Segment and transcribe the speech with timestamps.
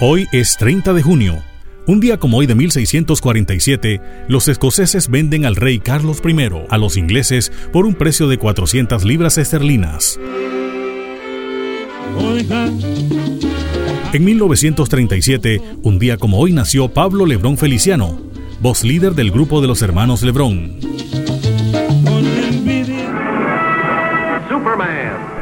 [0.00, 1.44] Hoy es 30 de junio.
[1.86, 6.36] Un día como hoy de 1647, los escoceses venden al rey Carlos I
[6.68, 10.18] a los ingleses por un precio de 400 libras esterlinas.
[14.12, 18.20] En 1937, un día como hoy nació Pablo Lebrón Feliciano,
[18.60, 20.76] voz líder del grupo de los hermanos Lebrón.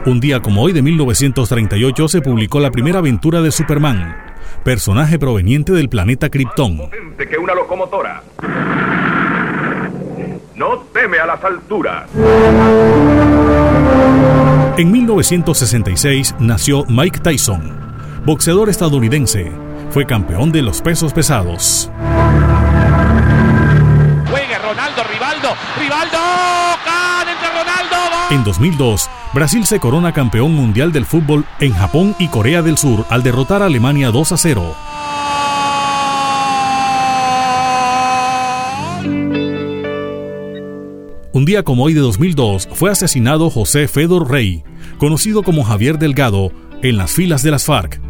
[0.04, 4.31] Un día como hoy de 1938 se publicó la primera aventura de Superman,
[4.64, 6.90] personaje proveniente del planeta Krypton.
[7.18, 8.22] que una locomotora.
[10.54, 12.08] No teme a las alturas.
[14.76, 17.76] En 1966 nació Mike Tyson,
[18.24, 19.52] boxeador estadounidense.
[19.90, 21.90] Fue campeón de los pesos pesados.
[24.30, 26.31] Juega Ronaldo, Rivaldo, Rivaldo.
[28.32, 33.04] En 2002, Brasil se corona campeón mundial del fútbol en Japón y Corea del Sur
[33.10, 34.74] al derrotar a Alemania 2 a 0.
[41.34, 44.64] Un día como hoy de 2002 fue asesinado José Fedor Rey,
[44.96, 48.00] conocido como Javier Delgado, en las filas de las FARC,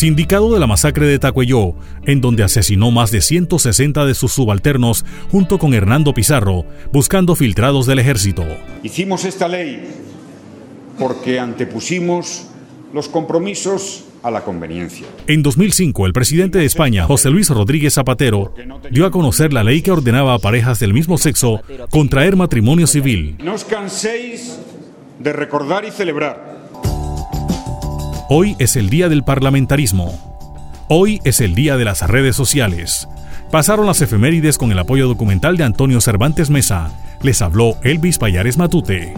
[0.00, 1.74] sindicado de la masacre de Tacuelló,
[2.06, 7.84] en donde asesinó más de 160 de sus subalternos junto con Hernando Pizarro, buscando filtrados
[7.84, 8.42] del ejército.
[8.82, 9.86] Hicimos esta ley
[10.98, 12.46] porque antepusimos
[12.94, 15.06] los compromisos a la conveniencia.
[15.26, 18.54] En 2005, el presidente de España, José Luis Rodríguez Zapatero,
[18.90, 23.36] dio a conocer la ley que ordenaba a parejas del mismo sexo contraer matrimonio civil.
[23.44, 24.58] No os canséis
[25.18, 26.49] de recordar y celebrar.
[28.32, 30.16] Hoy es el día del parlamentarismo.
[30.86, 33.08] Hoy es el día de las redes sociales.
[33.50, 36.92] Pasaron las efemérides con el apoyo documental de Antonio Cervantes Mesa.
[37.22, 39.14] Les habló Elvis Payares Matute.